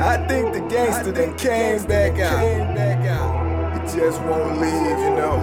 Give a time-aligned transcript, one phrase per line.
[0.00, 2.40] I think the gangster then came back out.
[3.90, 5.36] He just won't leave, you know.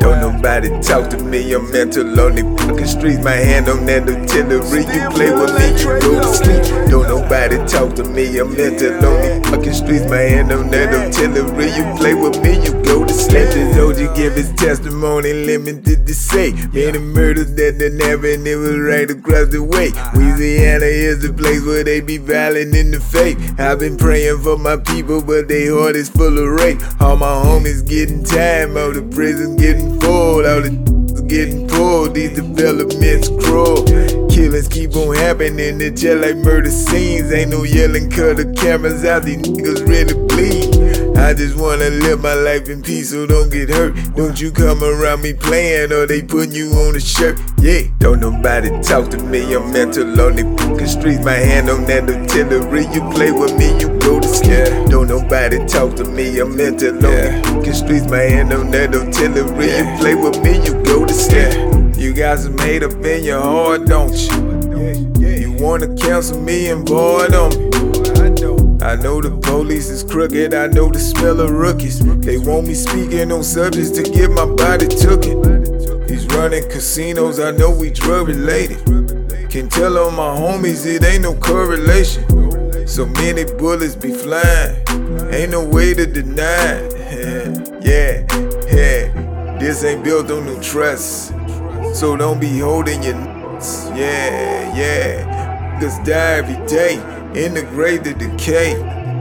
[0.00, 3.22] Don't nobody talk to me, I'm mental on the fucking streets.
[3.22, 6.90] My hand on that artillery, you play with me, you go to sleep.
[6.90, 10.04] Don't nobody talk to me, I'm mental on the fucking streets.
[10.06, 13.48] My hand on that artillery, you play with me, you go to sleep.
[13.56, 16.52] This OG give his testimony, limited to say.
[16.72, 19.90] Many murders that didn't happen, it was right across the way.
[20.14, 23.38] Louisiana is the place where they be violent in the faith.
[23.58, 26.80] I've been praying for my people, but they heart is full of rape.
[27.00, 30.44] All my homies getting time out the prison, getting full.
[30.46, 30.70] All the
[31.28, 33.84] getting pulled, these developments cruel.
[34.28, 37.32] Killings keep on happening, they just like murder scenes.
[37.32, 40.21] Ain't no yelling, cut the cameras out, these niggas really.
[41.32, 43.94] I just wanna live my life in peace, so don't get hurt.
[44.14, 47.40] Don't you come around me playing, or they putting you on a shirt.
[47.58, 49.54] Yeah, don't nobody talk to me.
[49.54, 51.24] I'm mental on the fucking streets.
[51.24, 52.84] My hand on that artillery.
[52.92, 54.90] You play with me, you go to sleep.
[54.90, 56.38] Don't nobody talk to me.
[56.38, 58.06] I'm mental on the fucking streets.
[58.10, 59.72] My hand on that artillery.
[59.72, 61.96] You play with me, you go to sleep.
[61.96, 65.16] You guys are made up in your heart, don't you?
[65.18, 68.11] You wanna cancel me and void on me.
[69.02, 71.98] I know the police is crooked, I know the smell of rookies.
[72.20, 76.08] They want me speaking on subjects to get my body took it.
[76.08, 78.78] He's running casinos, I know we drug related.
[79.50, 82.86] Can tell on my homies it ain't no correlation.
[82.86, 84.78] So many bullets be flying,
[85.34, 86.78] ain't no way to deny
[87.82, 88.24] yeah,
[88.70, 91.34] yeah, this ain't built on no trust.
[91.92, 95.80] So don't be holding your nuts, yeah, yeah.
[95.80, 98.74] cause die every day in the grave to decay.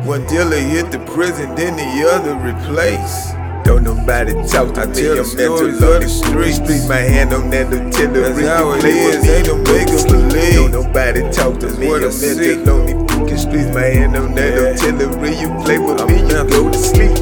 [0.06, 3.36] One dealer hit the prison, then the other replaced.
[3.64, 5.54] Don't nobody talk to I me, I'm mental
[5.86, 6.56] on of the streets.
[6.58, 6.88] streets.
[6.90, 9.88] My hand on that artillery, That's how you it is, ain't no you go make
[9.88, 10.54] to believe.
[10.56, 13.74] Don't nobody talk to me, I'm mental on the fucking streets.
[13.76, 17.18] My hand on that artillery, you play with me, you go to sleep.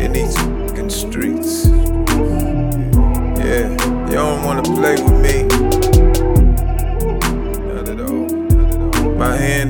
[0.00, 1.66] in these fucking streets.
[3.42, 3.68] Yeah,
[4.08, 5.63] you don't wanna play with me.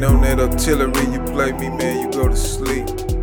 [0.02, 3.13] On that artillery, you play me, man, you go to sleep.